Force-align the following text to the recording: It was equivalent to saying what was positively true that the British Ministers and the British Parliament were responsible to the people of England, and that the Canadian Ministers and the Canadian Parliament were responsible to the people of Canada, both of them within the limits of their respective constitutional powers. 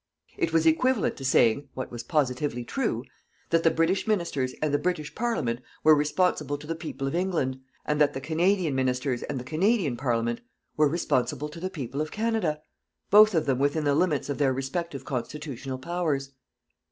It 0.35 0.51
was 0.51 0.65
equivalent 0.65 1.15
to 1.17 1.23
saying 1.23 1.69
what 1.75 1.91
was 1.91 2.01
positively 2.01 2.63
true 2.63 3.03
that 3.51 3.61
the 3.61 3.69
British 3.69 4.07
Ministers 4.07 4.55
and 4.59 4.73
the 4.73 4.79
British 4.79 5.13
Parliament 5.13 5.61
were 5.83 5.93
responsible 5.93 6.57
to 6.57 6.65
the 6.65 6.73
people 6.73 7.05
of 7.05 7.13
England, 7.13 7.59
and 7.85 8.01
that 8.01 8.13
the 8.15 8.19
Canadian 8.19 8.73
Ministers 8.73 9.21
and 9.21 9.39
the 9.39 9.43
Canadian 9.43 9.95
Parliament 9.97 10.41
were 10.75 10.87
responsible 10.89 11.49
to 11.49 11.59
the 11.59 11.69
people 11.69 12.01
of 12.01 12.09
Canada, 12.11 12.63
both 13.11 13.35
of 13.35 13.45
them 13.45 13.59
within 13.59 13.83
the 13.83 13.93
limits 13.93 14.27
of 14.27 14.39
their 14.39 14.51
respective 14.53 15.05
constitutional 15.05 15.77
powers. 15.77 16.31